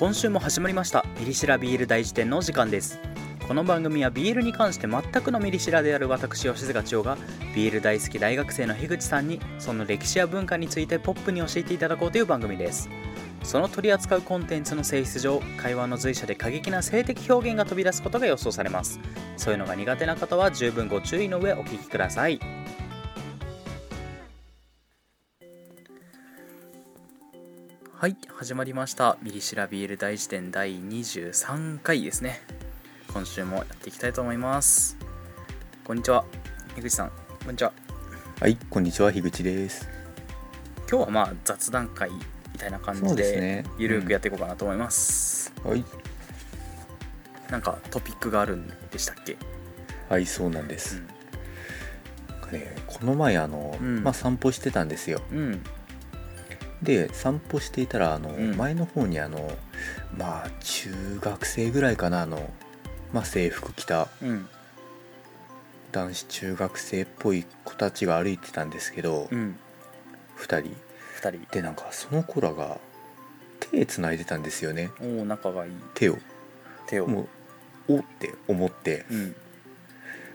[0.00, 1.04] 今週も始まりました。
[1.18, 2.98] ミリシラビール大辞典のお時間です。
[3.46, 7.18] この番組はビールに関して全くのミリシラである私吉塚千代が
[7.54, 12.88] ビール大好き大学生の樋口さんにその歴史や文化についてポップに教えていただこうという番組です。
[13.42, 18.98] その取り扱うコンテンツの性質上会話の随所で過激な性的表現が飛び出すことが予想されます。
[19.36, 22.40] そういうのが苦手な方は十分ご注意の上お聞きください。
[28.00, 29.18] はい始まりました。
[29.20, 32.40] ミリシラビール大辞典第23回ですね。
[33.12, 34.96] 今週もやっていきたいと思います。
[35.84, 36.24] こんにちは。
[36.76, 37.12] 樋口さん。
[37.44, 37.74] こんにちは。
[38.40, 39.86] はい、こんにちは、樋口です。
[40.88, 45.84] 今日はまあ雑談会みたいな感じでゆるくやっていこうかなと思います、はい、
[47.50, 49.36] なんかトピックがあるんでしたっけ？
[50.08, 51.02] はい、そうなんです。
[52.30, 54.02] なんかね、この前あの、うん。
[54.02, 55.20] まあ散歩してたんですよ。
[55.30, 55.62] うん
[56.82, 58.56] で、散歩していたらあの、うん。
[58.56, 59.52] 前の方にあの、
[60.16, 62.50] まあ中学生ぐらいかなあの、
[63.12, 64.48] まあ制服着たうん。
[65.92, 69.56] 男子中学生っぽい子たちが歩いてたんですけど、うん。
[70.36, 70.76] 二人。
[71.20, 71.52] 2人。
[71.52, 72.78] でなんかその子らが
[73.58, 74.90] 手つないでたんですよね。
[75.00, 75.72] おお仲がいい。
[75.94, 76.18] 手を。
[76.86, 77.06] 手を。
[77.06, 77.28] も
[77.88, 79.34] うおって思って、うん。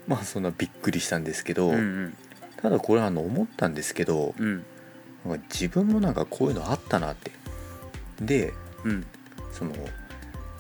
[0.08, 2.17] まあそんなびっくりしたんですけど、うんうん。
[2.58, 4.36] ただこれあの思ったんですけど。
[4.38, 4.64] うん
[5.52, 7.31] 自分もなんかこういうのあったなって。
[8.22, 9.06] でうん。
[9.52, 9.73] その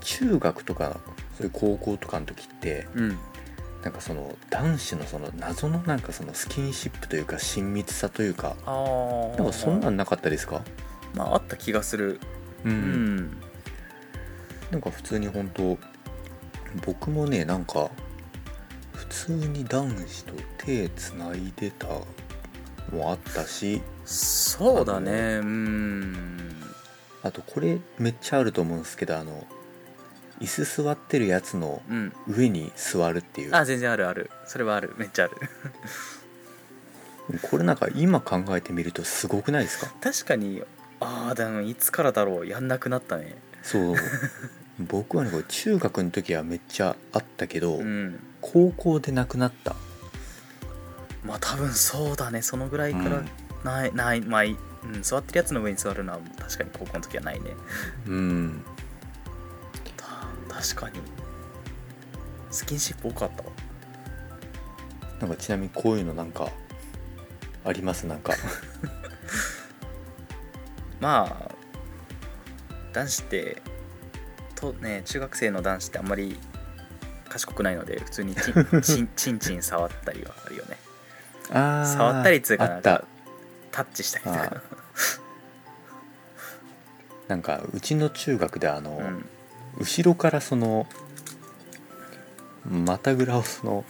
[0.01, 0.99] 中学とか
[1.37, 3.17] そういう高校とかの時ってうん。
[3.83, 10.63] なんかその男子のその謎のなんかそのスキンシップというか親密さというかああなんかそんなんなかったですか？
[11.13, 12.19] まああった気がする。
[12.63, 13.15] ううん。
[13.17, 13.37] ん
[14.71, 15.77] なんか普通に本当
[16.83, 17.91] 僕もねなんか
[18.93, 21.87] 普通に男子と手つないでた
[22.91, 25.39] もあったしそうだね。
[25.41, 26.55] うん。
[27.23, 29.47] あとこれめっちゃあると思うんですけどあの
[30.39, 32.13] 椅子座ってるやつのうん。
[32.27, 33.55] 上に座るっていう。
[33.55, 34.29] あ全然あるある。
[34.45, 34.93] それはある。
[34.97, 35.35] めっちゃある。
[37.41, 39.91] これなんか今考えてみるとすごくないですか？
[40.01, 40.61] 確かに。
[40.99, 42.47] ああでもいつからだろう。
[42.47, 43.35] やんなくなったね。
[43.63, 43.95] そう。
[44.79, 48.19] 僕はね中学の時はめっちゃあったけど、うん。
[48.41, 49.75] 高校でなくなった
[51.25, 52.41] まあ多分そうだね。
[52.41, 53.29] そのぐらいからうん。
[53.63, 57.51] ない、ないまあいうん、座ってるやつの上に座るのは確かに高校の時はないね。
[58.07, 58.63] うん。
[59.97, 60.05] た
[60.53, 61.01] 確かに。
[62.51, 63.49] スキンシップ多かったわ。
[65.19, 66.49] なんかちなみにこういうのなんか
[67.63, 68.05] あります？
[68.05, 68.33] なんか。
[71.01, 71.55] まあ
[72.93, 73.61] 男子って
[74.55, 76.39] とね中学生の男子ってあんまり
[77.27, 80.77] 賢くないので普通にチンチンチンチン触ったりはあるよね
[81.51, 83.03] あー触ったりっつうかあった。
[83.71, 84.61] タッチしたりとか。
[87.27, 89.25] なんかうちの中学であの、うん。
[89.79, 90.87] 後ろからその
[92.69, 93.85] 股ぐらをその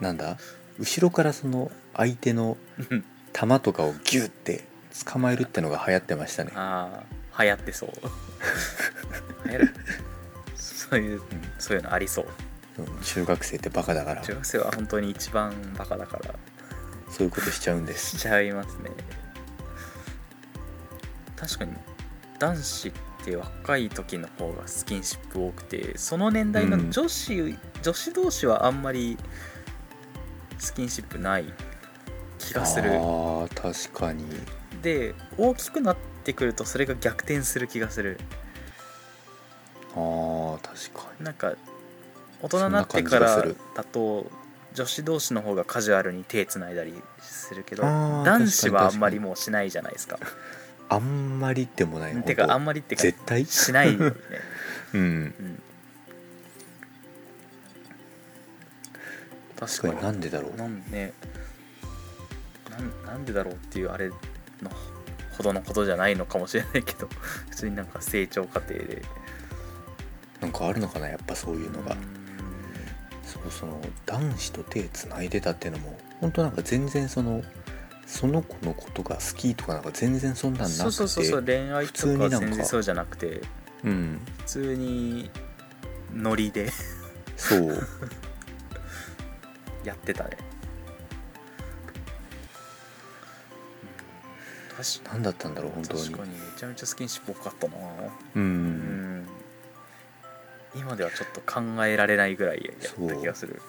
[0.00, 0.38] なんだ？
[0.78, 2.56] 後ろからその相手の
[2.90, 3.04] うん。
[3.32, 4.64] 球とかをギュッて
[5.06, 6.50] 捕まえるってのが流行ってましたね。
[6.56, 7.04] あ
[7.36, 7.90] あ流行ってそう。
[9.46, 9.74] 流行る。
[10.56, 11.22] そういう
[11.58, 12.24] そういうのありそう。
[12.26, 12.49] うん
[13.02, 14.22] 中学生ってバカだから。
[14.22, 16.34] 中学生は本当に一番バカだから。
[17.10, 18.18] そういうことしちゃうんです。
[18.18, 18.90] しちゃいますね。
[21.36, 21.72] 確かに
[22.38, 22.92] 男子っ
[23.24, 29.16] て若い時の方がスキンシップ多くてその年代の女子、女子同士はあんまり
[30.58, 31.52] スキンシップない
[32.38, 32.90] 気がする。
[32.92, 34.24] あー確かに。
[34.82, 38.18] で大きくなってくるとそれが逆転する気がする。
[39.94, 41.54] あー確かなんか
[42.42, 44.26] 大人になってからだと
[44.72, 50.18] 女子同士の方がカジュアルに手つないだりするけど男子はあんまりもうしないじゃないですか。
[50.88, 53.46] あんまりでもないてかあんままりってか絶対？
[53.46, 54.16] しないよね、
[54.92, 55.00] うん。
[55.00, 55.62] うん、
[59.56, 59.92] 確かに。
[59.94, 60.56] 確かになんでだろう。
[60.56, 61.12] なんね。
[62.70, 64.14] なんなんでだろうっていうあれの
[65.36, 67.08] ほどのことじゃないのかもしれないけど
[67.50, 69.02] 普通になんか成長過程で。
[70.40, 72.19] なんかあるのかなやっぱそういうのが、うん
[73.32, 77.42] そうその男子と手つないでたっていうのも本当なんか全然その
[78.06, 83.40] その子のことが好きとかなんか全然そんなんなくてそうそうそうそう恋愛普とか全然そうじゃなくて
[83.84, 85.30] うん普通に
[86.12, 86.70] ノリで
[87.36, 87.78] そう。
[89.84, 90.36] やってたね。
[95.12, 96.04] 何だったんだろう本当に。
[96.04, 97.76] 確かにめちゃめちゃスキンシップ多かったな。
[97.76, 98.89] ううん
[100.90, 103.60] ん今ではちょっと考えられないぐらいやった気がする。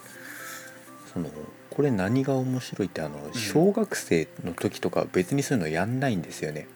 [1.12, 1.28] その
[1.70, 6.66] これ何が面白いってあの小学生の時とか別にそういうのやんないんですよね、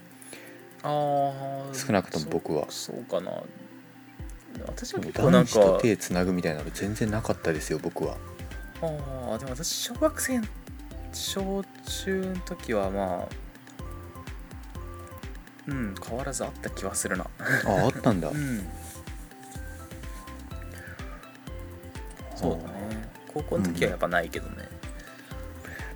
[0.83, 0.89] あ
[1.71, 2.67] あ少なくとも僕は。
[2.71, 3.31] そうかな。
[4.67, 5.53] 私は結構男なんか。
[5.53, 8.17] 子と手つなぐみたいなの全然なかったですよ僕は。
[8.83, 10.41] ああでも私小学生
[11.13, 11.65] 小
[12.05, 13.29] 中の時はまあ
[15.67, 17.25] うん変わらずあった気はするな。
[17.25, 18.29] ああったんだ。
[18.33, 18.67] うん
[22.37, 23.09] そうだね。
[23.35, 24.69] 高校の時はやっぱないけどね。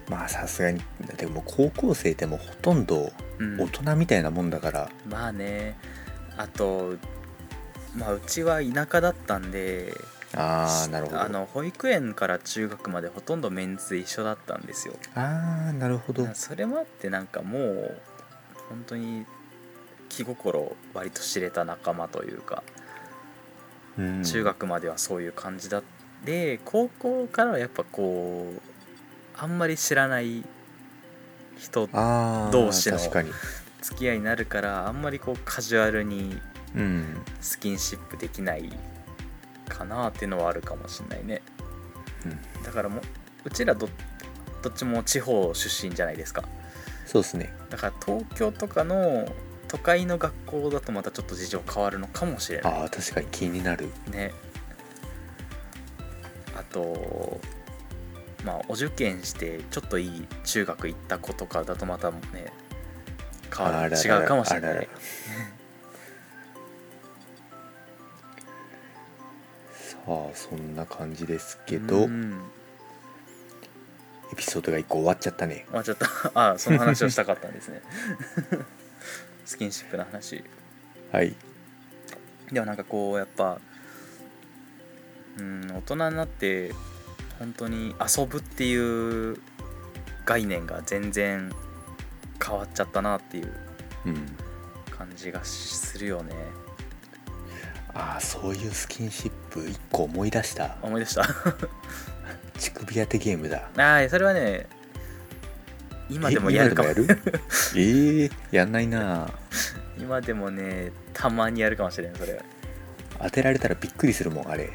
[0.08, 0.80] まあさすがに
[1.16, 5.76] でも高校生でもほとんどうん、大人みたいなもんだから、まあね。
[6.36, 6.96] あと
[7.96, 9.94] まあうちは田舎だったんで
[10.34, 11.22] ああなるほど。
[11.22, 14.94] あの保育園から中学までほとんどメンツ一緒だったんですよ。
[15.14, 16.28] ああなるほど。
[16.34, 18.00] それもあってなんかもう
[18.68, 19.26] 本当に
[20.08, 22.62] 気心割と知れた仲間というか、
[23.98, 24.22] うん。
[24.22, 25.82] 中学まではそういう感じだ
[26.24, 28.60] で高校からはやっぱこう
[29.36, 30.44] あんまり知らない
[31.58, 31.88] 人
[32.52, 36.38] 同士の付き合いになるからあんまりこうカジュアルに
[36.74, 37.04] うん。
[37.40, 38.70] スキンシップできない
[39.68, 41.42] かなっていうのはあるかもしれないね。
[42.24, 42.28] う
[42.60, 42.62] ん。
[42.62, 43.02] だからもう
[43.44, 43.88] うちらど
[44.62, 46.44] どっちも地方出身じゃないですか。
[47.06, 47.52] そうですね。
[47.70, 49.26] だから東京とかの
[49.68, 52.72] 都会の学校だとまたちょっと事情変わるのかもしれない。
[52.72, 53.90] ああ確かに気になる。
[54.10, 54.32] ね
[56.56, 57.40] あと
[58.44, 62.52] まあお受験してちょっといい中学行った子とかだとまたね
[63.56, 64.88] 変わる違うかもしれない。
[69.72, 72.50] さあそんな感じですけど、うん。
[74.32, 75.66] エピソードが1個終わっちゃったね。
[75.74, 77.82] あちょっとあその話をしたかったんですね。
[79.44, 80.44] スキンシップの話。
[81.10, 81.34] はい。
[82.52, 83.60] でもなんかこうやっぱ
[85.38, 86.72] うん大人になって
[87.38, 89.40] 本当に遊ぶっていう
[90.26, 91.50] 概念が全然
[92.44, 93.52] 変わっちゃったなっていう
[94.06, 94.26] うん。
[95.00, 96.34] 感じがするよね。
[97.94, 100.76] ああそういうスキンシップ1個思い出した。
[100.82, 101.26] 思い出した。
[102.58, 103.70] 乳首当てゲームだ。
[103.78, 104.66] ああそれはね
[106.10, 106.90] 今でもえやるかも。
[106.92, 109.30] えー、やんないな。
[109.98, 112.42] 今でもねたまにやるかもしれんそれ。
[113.18, 114.70] 当てられたらびっくりするもんあれ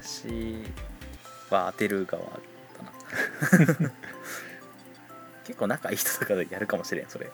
[0.00, 0.64] 私
[1.50, 1.70] は。
[1.72, 2.30] 当てる側だ
[2.82, 3.90] な。
[5.44, 7.30] 結構仲いい人とかでやるかもしれんそれ。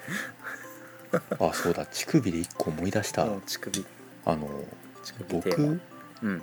[1.12, 1.87] あそうだ。
[1.87, 3.87] 乳首で1個思い出した、うん乳首。
[4.25, 4.64] あの
[5.28, 5.81] 僕
[6.22, 6.43] うん。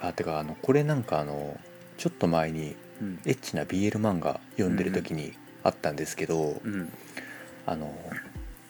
[0.00, 1.58] あてかあのこれなんかあの
[1.96, 3.20] ちょっと前にうん。
[3.24, 6.92] エッチな BL 漫画読んでる時にあったんですけど、うん。
[7.66, 7.98] あの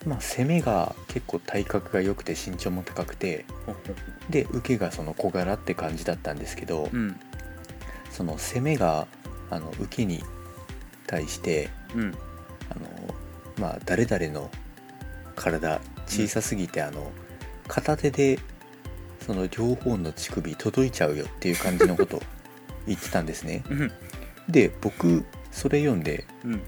[0.07, 3.45] まあ攻めが結構体格が良くて身長も高くて
[4.31, 7.19] で受けがその小柄って感じだったんですけど、うん。
[8.11, 9.09] その攻めが
[9.51, 10.23] あの受けに
[11.07, 12.15] 対してうん。
[12.71, 13.15] あの
[13.59, 14.51] まあ誰々の
[15.37, 17.11] 体小さすぎて、あの
[17.67, 18.39] 片手で
[19.21, 22.23] その両方の乳首届いちゃうよっていう感じのことを
[22.87, 23.65] 言ってたんですね。
[23.71, 23.93] うん。
[24.49, 26.63] で僕それ読んでうん。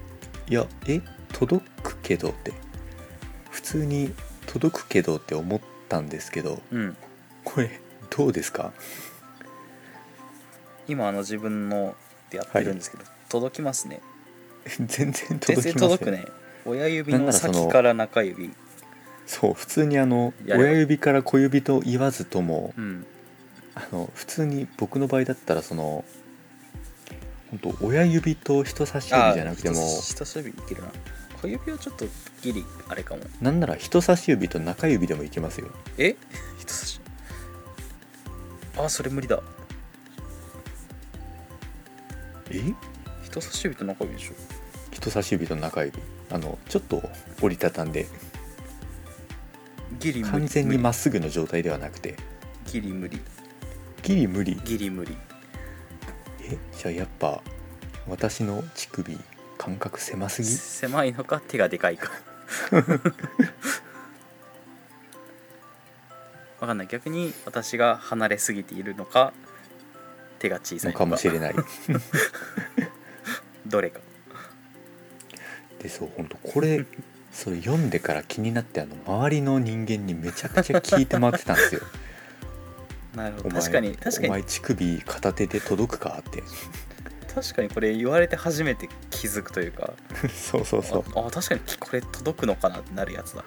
[0.49, 1.01] いやえ
[1.33, 2.53] 届くけどって
[3.57, 4.13] 普通に
[4.45, 5.59] 届くけどって思っ
[5.89, 6.95] たんですけどうん。
[7.43, 7.79] これ
[8.15, 8.71] どうですか？
[10.87, 11.95] 今あの自分の
[12.29, 13.99] でやってるんですけど、届きますね。
[14.77, 15.97] 全然全届然きません。
[15.97, 16.23] 届くね。
[16.65, 18.53] 親指の先から中指。
[19.25, 23.05] そう普通にあの親指から小指と言わずともうん。
[23.73, 26.05] あの普通に僕の場合だったらその
[27.49, 30.89] 本当親指と人差し指じゃなくても人人差し指いけるな
[31.41, 32.05] 小指はちょっと
[32.41, 33.21] ギリあれかも。
[33.41, 35.67] なんなら人差し指と中指でもいけますよ。
[35.97, 36.15] え？
[36.59, 37.01] 人差し。
[38.77, 39.41] あそれ無理だ。
[42.49, 42.61] え？
[43.23, 44.33] 人差し指と中指でしょ。
[44.91, 45.99] 人差し指と中指。
[46.31, 47.01] あのちょっと
[47.41, 48.07] 折りたたんで。
[49.99, 52.15] ギリ完全に無まっすぐの状態ではなくて。
[52.65, 53.21] 理ギリ無理。
[54.01, 54.59] ギリ無理。
[54.63, 55.15] ギリ無理。
[56.43, 56.57] え？
[56.75, 57.41] じゃあやっぱ
[58.07, 59.17] 私の乳首
[59.67, 60.47] 感覚狭すぎ？
[60.47, 61.41] 狭いのか？
[61.45, 62.09] 手がでかいか。
[66.61, 66.87] わかんない。
[66.87, 69.33] 逆に私が離れすぎているのか
[70.39, 71.03] 手が小さいのか。
[71.05, 71.55] のかもしれない。
[73.67, 73.99] どれか。
[75.81, 76.85] でそう本当これ
[77.33, 81.81] それ読んでから気になってあの周りの人間にめちゃくちゃ聞いて回ってたんですよ。
[83.15, 83.55] なるほど。
[83.59, 86.23] 確かに確かお前に乳首片手で届くか？
[86.25, 86.41] って
[87.41, 89.93] 確かにこれ言われて初めて気づくというか。
[90.33, 91.03] そうそうそう。
[91.15, 92.79] ああ確かにこれ届くのかな？
[92.79, 93.41] ってなるやつだ。
[93.41, 93.43] へ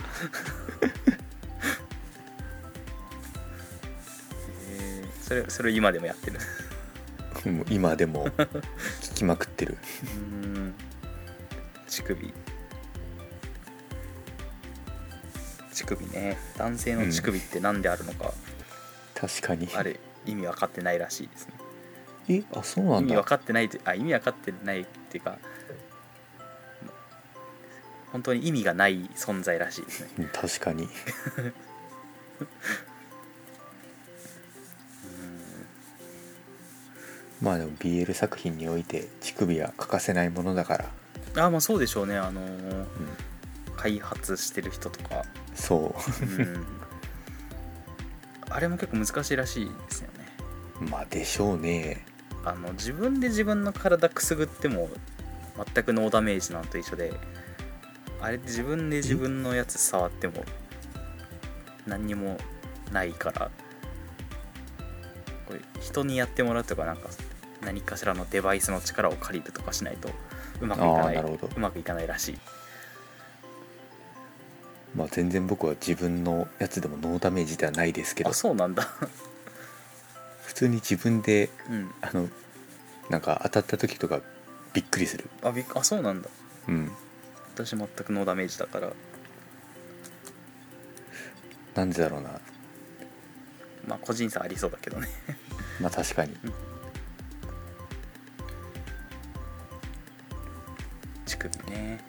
[4.71, 6.39] えそれそれ今でもやってる？
[7.69, 9.77] 今でも聞きまくってる。
[10.05, 10.11] うー
[10.59, 10.75] ん。
[11.89, 12.33] 乳首。
[15.87, 16.39] 首ね。
[16.57, 18.33] 男性の乳首って何であるのか、
[19.15, 19.69] 確かに。
[19.75, 21.55] あれ意味分かってないらしいですね
[22.33, 23.01] えあそうなんだ。
[23.01, 25.39] 意味分かってないってあ意味分かってないっていうか
[28.13, 29.85] 本当に意味がない存在らしい。
[29.85, 30.89] ですねうん確かに。
[37.41, 40.91] まあでも BL 作品において乳首は欠かせないものだか
[41.35, 42.19] ら、あまあそうでしょうね。
[42.19, 42.87] あのー
[43.77, 46.25] 開発してる人とか、そう。
[46.27, 46.67] うん、
[48.51, 50.27] あれも結構難しいらしいですよね。
[50.91, 52.05] まあでしょうね
[52.45, 54.89] あの自分で自分の体くすぐっても
[55.75, 57.13] 全くノーダメージなんと一緒で
[58.21, 60.45] あれって自分で自分のやつ触っても
[61.87, 62.39] 何にも
[62.93, 63.51] ないから
[65.47, 67.09] これ人にやってもらうとかなんか
[67.63, 70.09] 何かしらのデバイスの力を借りるとかしないと
[70.61, 72.39] うまくいかあないあなうまくいかないらしい。
[74.95, 78.31] まあ全然僕は自分のやつでもノーダメージではないですけど。
[78.31, 78.89] あそうなんだ
[80.50, 81.95] 普通に自分でうん。
[82.00, 82.28] あの
[83.09, 84.21] なんか当たった時とか
[84.73, 85.30] びっくりする。
[85.45, 86.28] あびっあそうなんだ。
[86.66, 86.90] うん。
[87.54, 88.90] 私全くノーダメージだから。
[91.76, 92.40] なんでだろうな。
[93.87, 95.07] まあ個人差ありそうだけどね。
[95.80, 96.37] まあ確かに。
[101.26, 102.04] 乳首ね。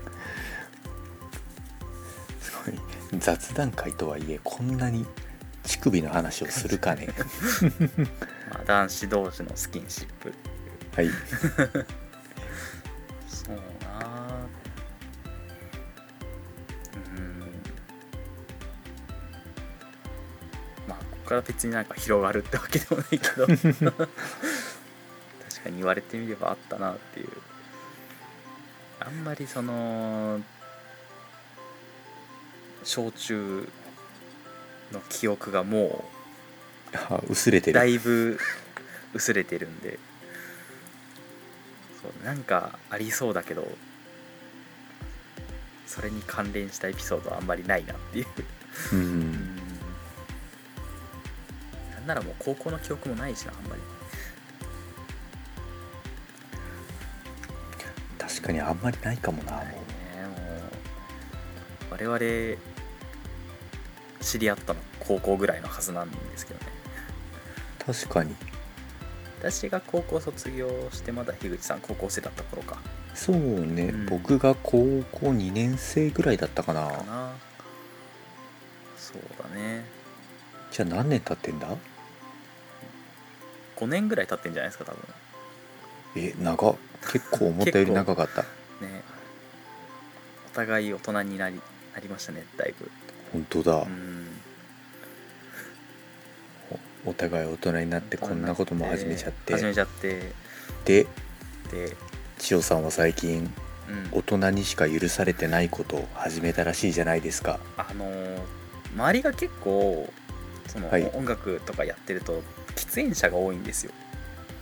[2.40, 2.80] すごい。
[3.20, 5.06] 雑談会とはいえこんなに
[5.70, 7.08] 乳首の話をするかね。
[8.52, 10.34] まあ男子同士のスキンシップ。
[10.96, 11.10] はい。
[13.28, 13.60] そうな
[17.16, 17.52] うん。
[20.88, 23.46] まあここから別になんか広がるってわけでもないけど。
[23.46, 23.60] 確
[25.62, 27.28] かに言われてみればあったなっていう。
[28.98, 30.40] あんまりその
[32.82, 33.68] 小中
[34.92, 36.04] の記憶がも
[36.94, 38.38] あ薄れてうだるいぶ
[39.14, 39.98] 薄れてるんで。
[42.02, 43.68] そうなんかありそうだけど
[45.86, 48.26] それに関連したエピソードはあんまりないなっていう。
[48.92, 49.32] ううん。
[49.32, 49.56] ん
[51.94, 53.82] なんならもう高校の記憶もないしなあんまり。
[58.18, 59.62] 確かにあんまりないかもな
[61.90, 62.18] 我々
[64.20, 66.66] 知り合ったの高校ぐらいのはずなんですけどね。
[67.80, 68.34] う確かに。
[69.40, 72.78] 私が高校卒業してまだ樋口さん高校生だった頃か。
[73.14, 74.06] そうね、うん。
[74.06, 76.86] 僕が高校2年生ぐらいだったかな。
[76.88, 77.32] かな。
[78.96, 79.84] そうだね。
[80.70, 81.68] じゃあ何年経ってんだ
[83.76, 85.02] ？5年ぐらい経ってんじゃないですか多分。
[86.16, 86.76] え長っ。
[87.12, 88.42] 結構思ったより 長かった。
[88.42, 89.02] ね。
[90.52, 91.60] お互い大人になり
[91.94, 92.90] なりましたねだいぶ
[93.32, 94.26] 本当だ、うん。
[97.06, 99.54] お互い大人になってこんなことも始めちゃって。
[99.54, 100.32] 始めちゃって。
[100.84, 101.06] で
[101.70, 101.96] で、
[102.38, 103.52] 千代さんは最近
[103.88, 104.08] うん。
[104.18, 107.58] 大人にしか許されてないことを始めたらしいじゃないですか。
[107.76, 108.60] あのー
[108.92, 110.12] 周りが結構
[110.66, 111.08] その、はい。
[111.14, 112.42] 音楽とかやってると
[112.74, 113.92] 喫煙者が多いんですよ。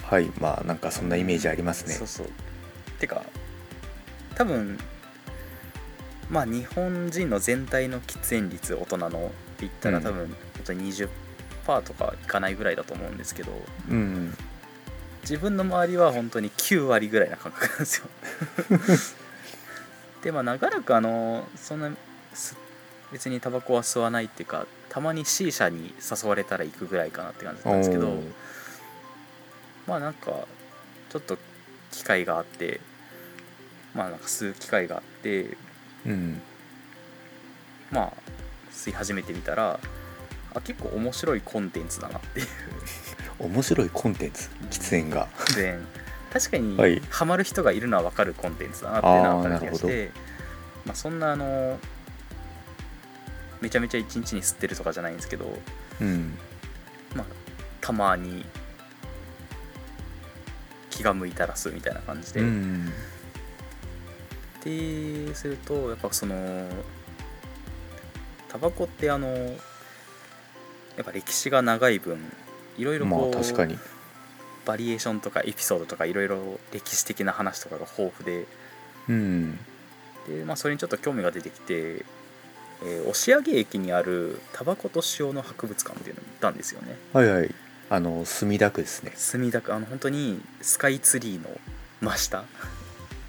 [0.02, 0.30] はい。
[0.40, 1.94] まあなんかそんなイメージありますね。
[1.94, 2.26] そうそう。
[2.98, 3.22] てか
[4.34, 4.78] 多分
[6.30, 9.20] まあ日本人の全体の喫煙率大人のって
[9.60, 10.04] 言ったらうん。
[10.04, 11.08] 多分本当に20%
[11.82, 13.52] とかいかないぐらいだと思うんですけど
[13.90, 14.34] うん
[15.22, 18.06] 自分の周りは本当に9割ぐらいな感覚なんですよ。
[20.22, 21.90] でまあ長らくあのそんな
[22.32, 22.56] す
[23.12, 28.22] 別にタバコは吸わないっていうかたまに C 社に誘われたら行くぐらいかなって感じだったんですけど
[29.86, 30.46] まあなんか
[31.10, 31.38] ちょっと
[31.90, 32.80] 機会があって
[33.94, 35.56] まあなんか吸う機会があって
[36.06, 36.40] うん。
[37.90, 38.12] まあ
[38.72, 39.80] 吸い始めてみたら
[40.54, 42.46] あ結構面白いコンテンツだなっていう。
[43.40, 44.48] 面白いコンテンツ？
[44.70, 45.28] 喫煙が。
[45.46, 45.86] 喫煙
[46.32, 47.02] 確かにはい。
[47.10, 50.10] ハマる人がいるのは分かるコンテンツだなっていうのは分かる気がして
[50.86, 51.78] まあ、そんなあの
[53.60, 55.58] めちゃめちゃ一日に吸ってるとかじゃないんですけど
[56.00, 56.38] うん。
[57.14, 57.26] まあ
[57.80, 58.44] たまに
[60.90, 62.92] 気が向いたら吸うみたいな感じで、うん
[64.68, 66.68] ってするとやっぱその
[68.48, 72.18] タバコってあのやっぱ歴史が長い分
[72.76, 73.76] いろいろまあこう、確かに。
[74.64, 78.46] バリエーションとかエピソードとかいろいろ歴史的な話とかが豊富で。
[79.08, 79.58] うん。
[80.28, 82.04] で、まあ、それにちょっと興味が出てきて、
[82.84, 86.96] えー押上駅にあるタバコと塩の博物館っていうのに行ったんですよね。
[87.12, 87.54] はいはい。
[87.90, 89.12] あの墨田区ですね。
[89.16, 91.48] 墨田区あの本当にスカイツリーの
[92.00, 92.44] 真下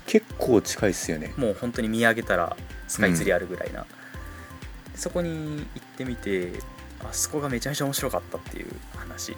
[0.10, 1.32] 結構近いっすよね。
[1.38, 3.86] もう本当に見上げたらスカイツリーあるぐらいな。
[4.96, 6.52] そこに行ってみて
[7.02, 9.38] あそこがめちゃめちゃ面白かったっていう話。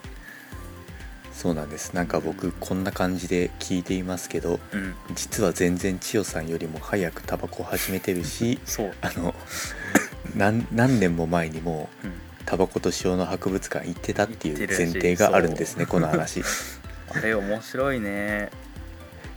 [1.34, 1.94] そうなんです。
[1.94, 4.96] なんか僕こんな感じで聞いていますけどうん。
[5.13, 8.58] 実は全然千代さんよりも早くタバコを始めてるし
[9.01, 9.36] あの
[10.38, 12.13] 何何年も前にもうん、
[12.46, 16.42] タバコと塩の博物館行ってたっていう前提があるんですねこの話。
[17.13, 18.50] あれ面白いね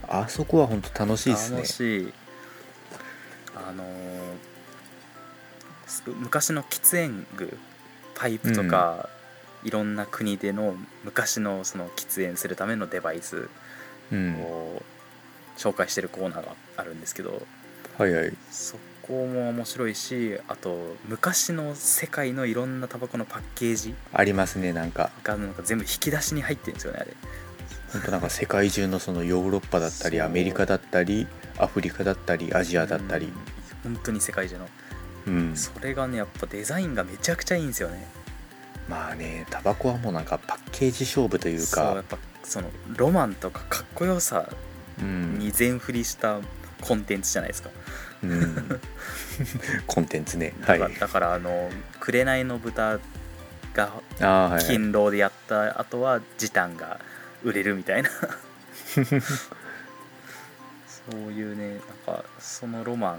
[0.08, 1.56] あそこは本当楽しいですね。
[1.58, 2.12] 楽しい。
[3.56, 3.86] あのー
[5.86, 7.58] す昔の喫煙具
[8.14, 9.08] パイプとか、
[9.64, 13.48] いろんな国での昔のその喫煙するためのデバイス
[14.12, 14.34] うん。
[14.40, 14.82] を
[15.56, 17.46] 紹介してるコーナーがあるんですけど
[17.96, 18.32] はいはい。
[18.50, 25.10] そこも面白いしあと昔の世界のいろんなタバコのパッケージありますねなんか。
[25.22, 27.10] がなんか全部引き出しに入ってるんですよねあれ
[27.94, 31.26] 本当なんか世界中のそのヨーロッパだったりアメリカだったり
[31.58, 33.26] アフリカだったりアジアだったり。
[33.84, 33.94] うん。
[33.94, 34.68] 本当に世界中の。
[35.28, 35.56] うん。
[35.56, 38.06] それがねやっぱデザインがめちゃくちゃいいんですよね。
[38.88, 41.64] まあねタバコはもうなんかパッケージ勝負というか。
[41.64, 44.48] そうやっぱそのロマンとかかっこよさ
[45.00, 46.40] うん、に全振りした
[46.80, 47.70] コンテンツじゃないですか、
[48.22, 48.80] うん、
[49.86, 50.54] コンテンツね。
[50.62, 51.70] はいだからだからあの
[52.00, 52.98] 「紅の豚」
[53.74, 53.90] が
[54.60, 57.00] 勤労でやった後は時短が
[57.44, 58.10] 売れるみたいな。
[61.10, 61.80] そういうねなん
[62.16, 63.18] かそのロマン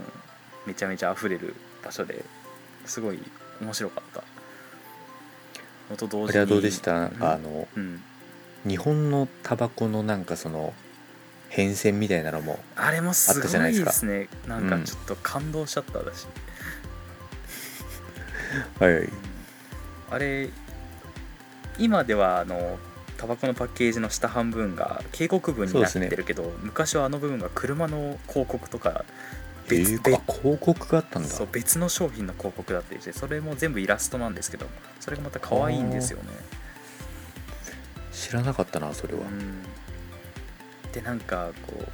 [0.65, 1.53] めちゃめちゃ溢れる
[1.83, 2.25] 場所で
[2.85, 3.19] すごい
[3.61, 4.23] 面白かった。
[5.91, 6.93] のと同時にこれはどうでした？
[6.93, 7.19] なんうん。
[7.19, 8.01] かあのうん。
[8.67, 10.73] 日本のタバコのなんかその
[11.49, 14.69] 変遷みたいなのもあれもすあったじゃごいないですねなんうん。
[14.81, 16.25] かちょっと感動しちゃった私、
[18.79, 19.09] はいはい。
[20.11, 20.49] あれ
[21.77, 22.79] 今ではあの
[23.17, 29.05] タバコのパッケージの下半分が警告文になってるけど、昔はあの部分が車の広告とか
[29.67, 31.29] え別,、ー、あ広告があったんだ。
[31.29, 34.67] そう別の商品の広告だったりしてそれも全部イラストなんですけど
[34.99, 36.29] それがまた可愛いんですよね、
[38.11, 39.63] 知らなかったなそれは、うん、
[40.91, 41.85] でなんかこう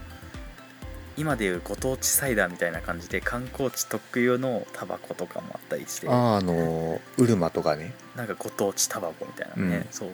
[1.17, 6.09] 今でいうご当地サイダーみたいな感じで観光地特有のタバコとかもあったりして。
[6.09, 7.93] あああのウルマとかね。
[8.15, 9.87] なんかご当地タバコみたいなね、うん。
[9.91, 10.09] そう、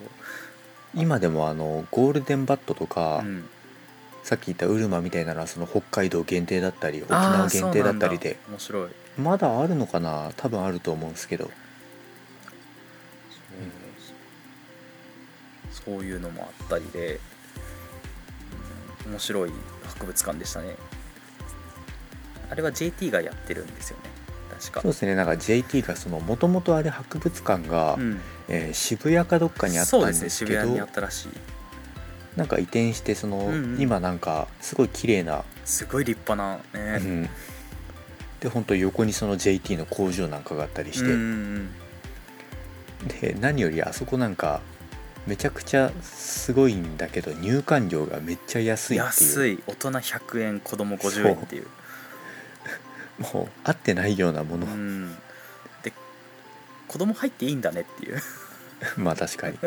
[0.98, 3.50] 今でもあのゴールデンバットとか、うん、
[4.24, 8.90] さっき言ったウルマみたいなのはその北海道限定だったり沖縄限定だったりで面白い。
[9.18, 11.50] まだあるのかな多分あると思うんですけど。
[15.72, 17.38] そういうのもあったりで、うん
[19.08, 19.52] 面白い
[19.84, 20.76] 博物館でしたね。
[22.50, 24.04] あれは JT がやってるんですよね
[24.60, 24.82] 確か。
[24.82, 25.16] そうですね。
[25.16, 31.30] なんか JT がそのもともとあれ博物館が、うん、えー渋谷かどっかにあったそうんですねですけど渋谷にあったらしい。
[32.38, 33.82] なんか移転してその、うんうん。
[33.82, 37.30] 今なんかすごい綺麗な、すごい立派なね、うん、
[38.40, 41.70] で本当横にその JT の工場なんかがあったりして、うんうん
[43.22, 44.60] で何よりあそこなんか
[45.28, 49.04] めちゃくちゃすごいんだけど入館料がめっちゃ安いっていう。
[49.06, 49.64] 安い。
[49.68, 51.68] 大人100円子供50円っていう。
[53.34, 55.14] もう合ってないようなもの、うん。
[55.14, 55.18] で
[56.88, 58.22] 子供入っていいんだねっていう。
[58.98, 59.58] まあ確かに。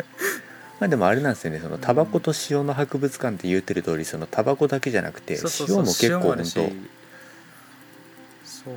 [0.81, 1.61] まあでもあれなんですよね。
[1.61, 6.61] そのタバコと塩の博物館って言ってる通りそのタバコだけじゃなくてそうそうそう塩も結構本塩もあるし当
[8.45, 8.75] そう。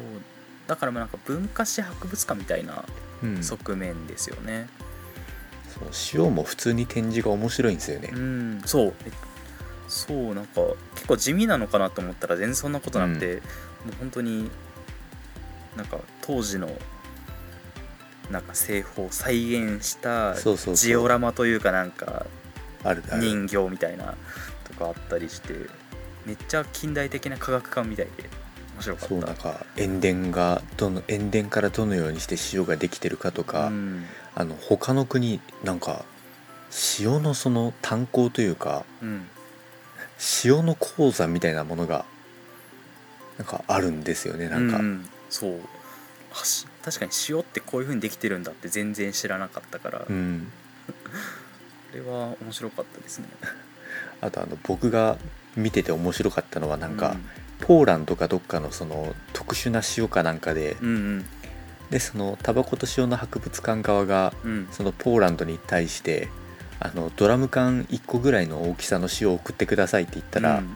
[0.67, 2.83] だからもうなんか文化史博物館みたいな
[3.23, 3.43] うん。
[3.43, 4.67] そ側面ですよね。
[5.83, 8.11] う塩も普通に展示が面白いんですよね。
[8.13, 8.61] うん。
[8.65, 8.93] そう。
[9.05, 9.11] え
[9.87, 10.61] そうなんか
[10.95, 13.35] 結構地味なのかなと思ったら全然そんなことなくて、
[13.85, 14.49] もう本当に
[15.75, 16.69] なんか当時の
[18.31, 20.75] なんか製法を再現したそうそうそう。
[20.75, 22.25] ジオラマというかなんか
[23.19, 24.15] 人形みたいな
[24.65, 25.53] とかあったりして
[26.25, 28.29] めっちゃ近代的な科学館みたいで
[28.75, 29.07] 面白かった。
[29.09, 34.05] そうなんか塩田がどの塩田からどのようにして塩ができてるかとか、うん。
[34.35, 36.05] あの他の国なんか
[36.99, 39.27] 塩のその炭鉱というかうん。
[40.45, 42.05] 塩の鉱山みたいなものが
[43.37, 45.09] なんかあるんですよねなんか、ううん。
[45.29, 45.59] そう
[46.83, 50.51] 確かに塩ってこういう風にできてるんだって全然知らなかったから、こうん、
[51.93, 53.27] れは面白かったですね。
[54.21, 55.17] あとあの僕が
[55.55, 57.15] 見てて面白かったのはなんか、
[57.61, 61.25] ポーランドかどっかのその特殊な塩かなんかで、うんうん。
[61.89, 64.51] でそのタバコと塩の博物館側がうん。
[64.51, 66.29] うんそのポーランドに対して
[66.79, 70.75] あのドラム缶1個ぐらいの大きさの塩を送ってくださいって言ったら、うん。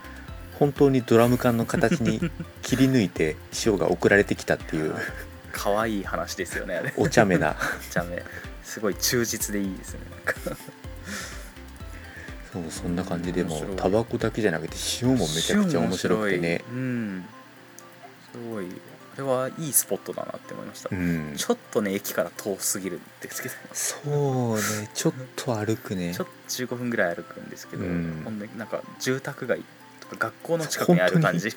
[0.60, 2.20] 本当にドラム缶の形に
[2.64, 4.96] 切り抜いて塩が送られてきたっていう
[5.58, 6.94] 可愛い話ですよねあれ。
[6.96, 7.56] お茶目な。
[7.92, 8.24] じゃね
[8.64, 10.58] すごい忠実でいいですねなんか。
[12.54, 16.64] そうそんな感じでもタバコだけじゃなくて塩もめちゃくちゃ面白くてね。
[16.72, 17.26] うん。
[18.32, 18.68] すごい。
[19.18, 21.34] れはいいスポットだなって思いました、うん。
[21.36, 23.56] ちょっとね駅から遠すぎるんですけど。
[23.74, 24.90] そうね。
[24.94, 26.14] ちょっと歩くね。
[26.14, 28.22] ちょっと15分ぐらい歩くんですけど、うん。
[28.24, 29.62] ほんでなんか住宅街
[30.00, 31.52] とか学校の近くにある感じ。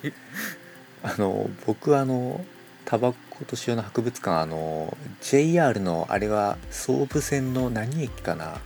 [1.02, 2.44] あの僕あの
[2.90, 8.61] タバコと塩の博物館あの JR のあれは総武線の何駅かな？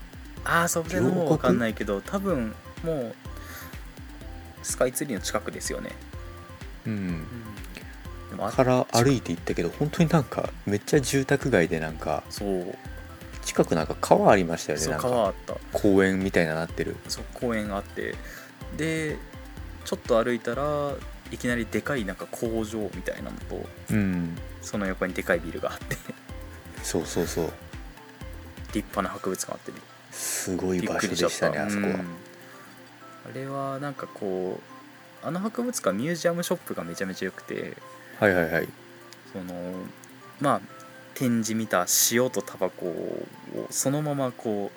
[0.47, 3.15] ああそうの方わかんないけど多分もう
[4.63, 5.91] スカイツリーの近くですよね、
[6.87, 7.23] うん。
[8.31, 12.75] でもあから歩いて行ったけど本当になんかめっちゃ住宅街でなんかそう。
[13.45, 15.11] 近くなんか川ありましたよねそうなんか。
[15.11, 15.55] 川あった。
[15.75, 16.97] 公園みたいななってる。
[17.09, 18.15] そう公園があって。
[18.75, 19.19] で
[19.85, 20.95] ちょっと歩いたら
[21.35, 24.39] いきなりでかいなんか工場みたいなのとうん。
[24.63, 25.97] その横にでかいビルがあって。
[26.83, 27.45] そうそうそう。
[28.73, 29.73] 立派な博物館あって
[30.13, 31.89] すごい場所でしたたねあそこは。
[31.89, 32.01] うん。
[32.01, 32.05] あ
[33.35, 34.61] れはなんかこ
[35.23, 37.77] うあの博物館ミュージアムショップがめちゃめちゃ良くて
[38.21, 38.69] はいはいはい。
[39.33, 39.55] その
[40.41, 40.61] まあ
[41.15, 43.27] 展示見た塩とタバコを
[43.71, 44.71] そのままこ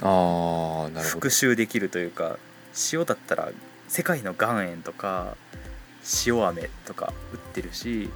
[0.00, 1.20] うああなるほど。
[1.20, 2.38] 復習できるというか
[2.92, 3.50] 塩だったら
[3.88, 5.36] 世界の岩塩とか
[6.26, 8.10] 塩飴とか売ってるし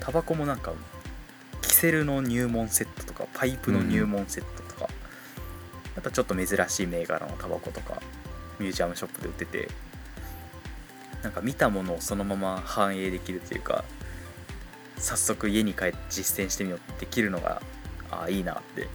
[0.00, 0.72] タバコもなんか
[1.62, 4.88] キセルの入門セットとかパイプの入門セットとか、
[5.96, 8.00] またちょっと珍しい銘柄のタバコとか
[8.58, 9.68] ミュージアムショップで売ってて
[11.22, 13.84] なんか見たものをそのまま反映できるというか
[14.96, 17.60] 早速家に帰って実践してみようってできるのが
[18.10, 18.88] ああいいなって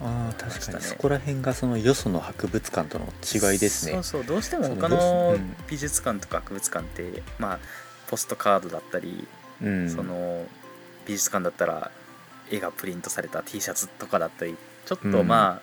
[0.00, 0.78] ああ確かましたね。
[0.78, 3.92] にそこら辺がそのよその博物館との違いですね。
[3.92, 5.36] そうそうどうしても他その
[5.68, 7.58] 美術館とか博物館って、まあ
[8.08, 9.26] ポストカードだったり、
[9.62, 9.90] うん。
[9.90, 10.46] その
[11.06, 11.90] 美術館だったら
[12.50, 15.28] 絵がプリントされた T シャツとかだったりちょっとうん。
[15.28, 15.62] まあ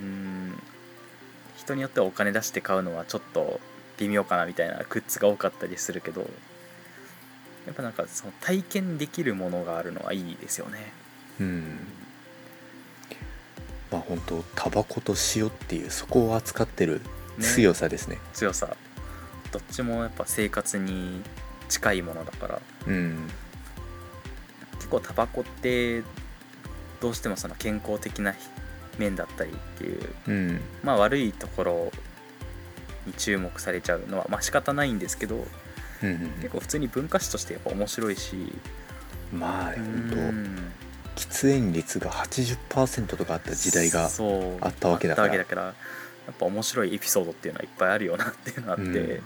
[0.00, 0.62] うん
[1.56, 3.58] 人によってはお金出して買うのはちょっと
[3.98, 6.28] 微妙かなみたいなグッズが多かったりするけど
[7.66, 10.92] やっぱなんかその体験できるものがあるのはいいですよね。
[11.40, 11.78] うん
[13.94, 17.00] まあ本当タバコと塩っていうそこを扱ってる
[17.38, 18.18] ね強さですね。
[18.32, 18.76] 強さ。
[19.52, 21.22] どっちもやっぱ生活に
[21.68, 22.62] 近いものだから。
[22.88, 23.28] うん。
[24.76, 26.02] 結構タバコって
[27.00, 28.34] どうしてもその健康的な
[28.98, 30.60] 面だったりっていううん。
[30.82, 31.92] まあ悪いところ
[33.06, 35.46] に注目されちゃうのはまあ仕方ないんですけど
[36.02, 38.52] うん結構普通に文化史としてやっぱ面白いし。
[39.32, 40.72] まあう本ん。
[40.80, 40.83] 当
[41.16, 44.08] 喫煙率が80%とかあった時代が
[44.60, 45.36] あったわけだから。
[45.36, 48.96] だからやっぱ面白いエピソードっていうのはいっぱいあるよなっていうのがあって、うん。
[48.98, 49.20] うん。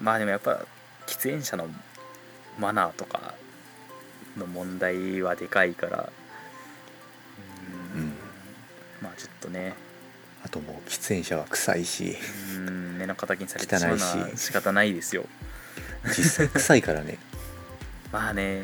[0.00, 0.64] まあでもやっぱ
[1.06, 1.68] 喫煙者の
[2.58, 3.34] マナーとか
[4.36, 6.12] の問題はでかいから。
[7.94, 8.00] うん。
[8.00, 8.12] うん。
[9.02, 9.74] まあちょっとね。
[10.44, 12.16] あともう喫煙者は臭いし。
[12.56, 12.98] うん。
[12.98, 14.38] 目の敵にされてしまうの汚いはし。
[14.38, 15.24] 仕方ないですよ。
[16.04, 17.18] 実際臭いからね。
[18.12, 18.62] まあね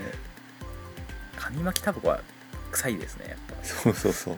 [1.45, 2.21] 紙巻きタバコは
[2.73, 4.35] 臭いですねやっぱ、そうそうそう。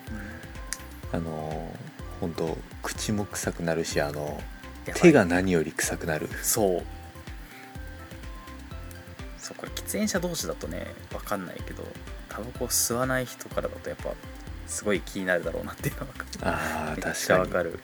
[1.12, 1.19] うん。
[1.19, 4.42] あのー本当口も臭くなるしあの
[4.95, 6.29] 手が何より臭くなる。
[6.42, 6.83] そう。
[9.38, 11.85] そうこれ喫煙者同士だとね分かんないけど
[12.31, 14.11] タバコを吸わない人からだとやっぱ
[14.66, 17.40] すごい気になるだろうなっていうのがあー めっち確かに。
[17.40, 17.71] ゃ分かる。
[17.71, 17.79] うん。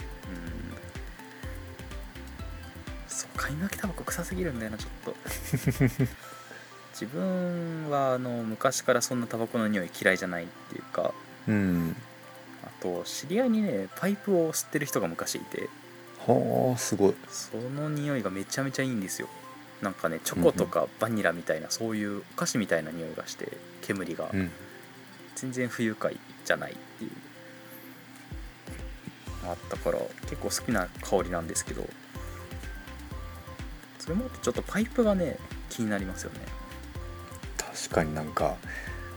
[3.07, 5.15] そう紙巻きタバコ臭すぎるんだよなちょっと
[7.03, 11.13] 自分はあの昔からそんなタバコの匂い嫌いじゃないっていうか
[11.49, 11.97] うん。
[12.65, 15.69] あと知り合いにねパイプを吸ってる人が昔いて
[16.27, 17.15] はあすごい。
[17.29, 19.29] その匂いがめちゃめちゃいいんですよ。
[19.81, 23.49] なんかねチョコとかバニラみたいな、そういうお菓子みたいな匂いがして
[23.81, 24.31] 煙が。
[24.33, 24.51] うん。
[25.35, 27.11] 全然不愉快じゃないっていう。
[29.45, 31.85] あったから結構好きな香りなんですけど
[33.99, 35.37] それもちょっとパイプがね
[35.69, 36.39] 気になりますよね
[37.75, 38.57] 確かになんか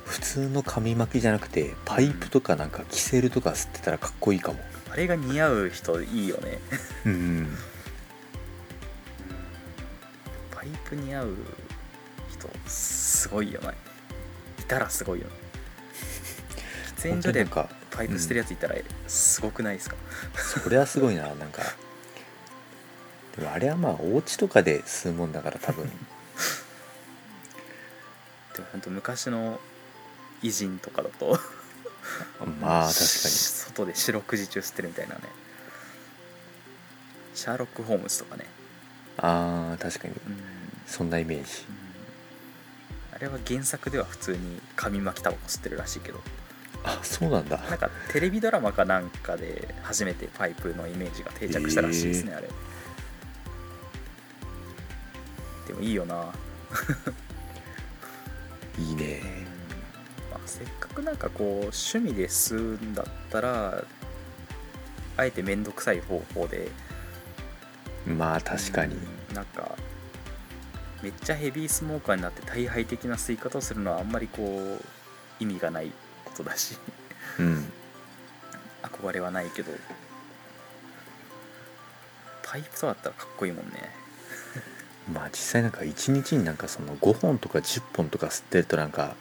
[0.05, 4.59] 普通の紙巻きじゃなくてパイプとかなんかキセルとか吸ってたらかっこいいかも。
[4.89, 6.59] あれが似合う人いいよね。
[7.05, 7.57] うん
[10.51, 11.35] パイプ似合う
[12.31, 13.73] 人すごいよね。
[14.59, 15.33] いたらすごいよね。
[16.97, 18.75] 喫煙所でパイプ捨てるやついたら
[19.07, 19.95] すごくないですか、
[20.35, 21.61] それはすごいななんか。
[23.37, 25.91] でもあれはまあお家とかで吸うもんだから多分
[28.55, 29.59] でも本当昔の
[30.41, 31.39] 偉人とかだと
[32.61, 33.33] まあ確かに。
[33.33, 35.21] 外で四六時中吸ってるみたいなね。
[37.33, 38.45] シャーロック・ホームズとかね。
[39.17, 40.13] あー確かに。
[40.27, 40.39] うん、うん
[40.85, 41.65] そんなイメージ。
[43.11, 46.21] あれは原作では普通に紙巻きタバコ吸ってるらしいけど。
[46.83, 47.57] あそうなんだ。
[47.57, 52.49] なんかテレビドラマかなんかで初めてパイプのイメージが定着したらしいですね、あれ。
[55.81, 56.31] いいよな、
[60.57, 63.83] せっかくなんかこう趣味で吸うんだったら
[65.17, 66.69] あえて面倒くさい方法で
[68.05, 68.95] まあ確かに。
[68.95, 69.75] うんなんか
[71.03, 74.81] めっちゃヘビースモーカーになって大敗的な吸い方をするのはあんまりこう
[75.43, 75.91] 意味がない
[76.23, 76.77] ことだし
[77.37, 77.71] うん。
[78.81, 79.73] 憧れはないけど
[82.43, 83.91] パイプとかだったらかっこいいもんね。
[85.11, 89.15] まあ実際なんか1日になんかその5本とか10本とか吸ってるとなんか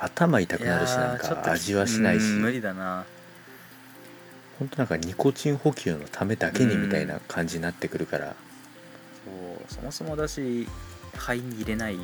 [0.00, 2.24] 頭痛くなるしなんか味はしないし。
[2.24, 3.04] うん無理だな。
[4.58, 8.34] ほんとなんかニコチン補給のためだけにみたいな感じになってくるから。
[9.68, 10.66] そうそもそもだし
[11.14, 12.00] 肺に入れないし、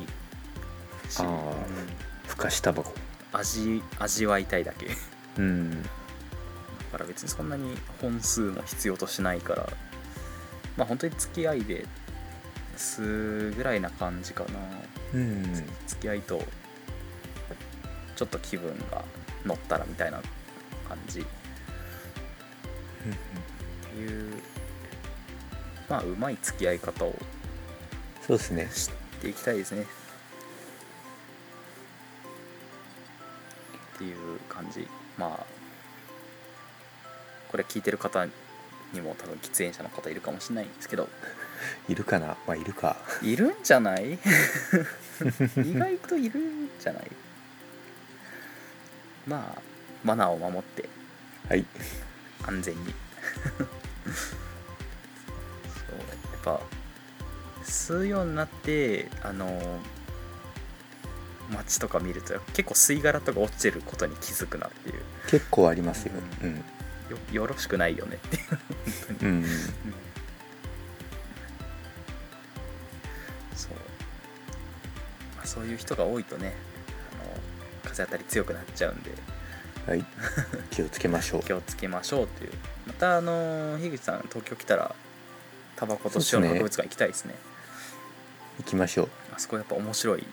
[1.19, 1.53] あ
[2.27, 2.93] ふかしタバコ。
[3.33, 4.87] 味味わいたいだけ。
[4.87, 4.93] だ
[5.39, 5.83] うん。
[6.91, 9.67] から別にそんなに本数も必要としないから。
[10.77, 11.85] まあ本当に付き合いで
[12.77, 14.59] 吸うぐらいな感じかな。
[15.13, 15.43] うん。
[15.87, 16.41] 付き合いと
[18.15, 19.03] ちょっと気分が
[19.45, 20.21] 乗ったらみたいな
[20.87, 21.19] 感じ。
[21.21, 21.23] っ
[23.93, 24.41] ていう
[25.89, 27.15] まあうまい付き合い方を
[28.25, 28.69] そうですね。
[28.73, 28.89] し
[29.21, 29.85] ていきたいですね。
[33.95, 34.87] っていう感じ。
[35.17, 35.45] まあ
[37.49, 38.25] これ聞いてる方
[38.93, 41.07] にも多分喫煙者の方いるかもしれないんですけど。
[41.87, 42.35] いるかな？
[42.47, 42.97] まあいるか。
[43.21, 44.13] いるんじゃない？
[45.63, 47.11] 意外といるんじゃない？
[49.27, 49.61] まあ
[50.03, 50.89] マナーを守って
[51.47, 51.65] はい。
[52.47, 52.93] 安全に。
[53.55, 53.63] そ
[55.93, 56.61] うやっぱ
[57.63, 59.79] 吸うようになってあの
[61.49, 65.01] 街とか見ると結構吸い殻とか落ちてることに気づくなっていう。
[65.27, 66.13] 結構ありますよ。
[66.41, 66.55] ううん。
[66.55, 66.63] よ
[67.31, 68.17] よろしくないよね。
[68.17, 68.45] っていう
[69.21, 69.45] うん。
[73.55, 73.71] そう、
[75.35, 76.53] まあ、そういう人が多いとね
[77.95, 79.11] 風当たり強くなっちゃうんで。
[79.87, 80.05] はい。
[80.69, 81.43] 気をつけましょう。
[81.43, 82.51] 気をつけましょうっていう。
[82.87, 84.95] またあの樋口さん東京来たら
[85.75, 87.35] タバコと塩の博物館行きたいですね。
[88.59, 89.09] 行きましょう。
[89.33, 90.25] あそこやっぱ面白い。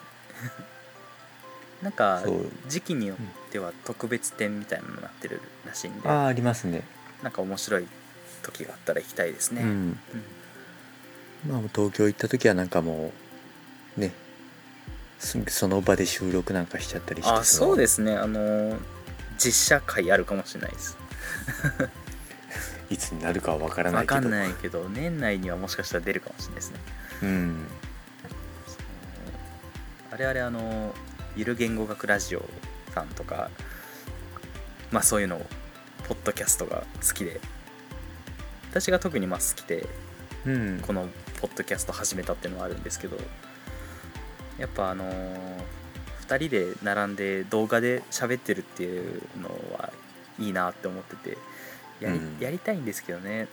[1.83, 2.23] なんか
[2.69, 6.09] 時期によっては特別展みたいなのになってるらしいんで。
[6.09, 6.83] ああありますね。
[7.23, 7.87] なんか面白い
[8.43, 9.69] 時があったら行きたいですね、うん。
[9.69, 9.99] うん。
[11.51, 13.13] まあ東京行った時はなんかも
[13.97, 14.13] うね
[15.23, 18.17] そその場で収録なんかしちゃったりしてあそうですすね。
[18.17, 18.77] あの
[19.39, 20.99] 実写会あるかもしれないです。
[22.91, 24.15] いつになるかは分からないけど。
[24.17, 26.81] わかんないけど年内にはもしかしたら出るかもしれないですね。
[27.23, 27.67] うん。
[30.11, 30.93] あれあれあの
[31.37, 32.45] ゆる言語学ラジオ
[32.93, 33.49] さんとか
[34.91, 35.47] まあそういうのを
[36.09, 37.41] ポッドキャストが好きで。
[38.71, 39.89] 私が特にまあ好きで
[40.47, 40.81] うん。
[40.85, 41.09] この
[41.41, 43.17] ポッドキャスト始めたっていうのはあるんですけど
[44.63, 49.93] やっぱあの2人で並んで動画で喋ってるっていうのは
[50.39, 51.37] いいなって思ってて
[52.01, 52.39] やり,、うん。
[52.39, 53.49] やりたいんですけどね。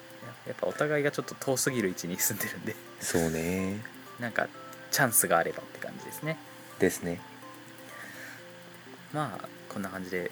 [0.45, 2.76] やっぱお互いがちょっと遠すぎる位置に住んでるんで。
[3.02, 3.82] そうね。
[4.22, 4.48] なんか
[4.91, 6.38] チャンスがあればって感じですね。
[6.78, 7.19] ですね。
[9.12, 10.30] まあこんな感じで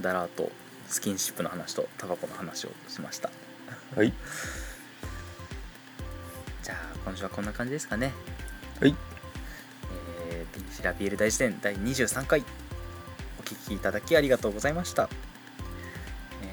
[0.00, 0.52] だらーっと
[0.88, 3.32] スキンシップの話とタバコの話をしました。
[3.96, 4.12] はい。
[6.62, 8.12] じゃあ今週はこんな感じですかね。
[8.78, 8.94] はい
[10.56, 12.44] えー、ピンシラビール大辞典第23回。
[13.38, 15.08] お聞きいただきありがとうございました、
[16.42, 16.46] え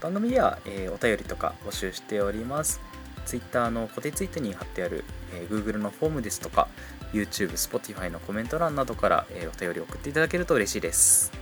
[0.00, 2.80] ー番組では、えーお便りとか募集しております。
[3.26, 6.68] Twitter の固定ツイートに貼ってある、えー Google のフォームですとか
[7.12, 11.32] YouTube、Spotify のコメント欄などから、えーお便り送っていただけると嬉しいです。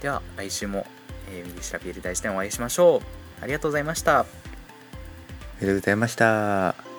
[0.00, 0.86] では来週も、
[1.30, 3.00] えー、ミリシラビール大辞典お会いしましょう。
[3.42, 4.20] ありがとうございました。
[4.20, 4.26] あ
[5.60, 6.89] りがとうございました。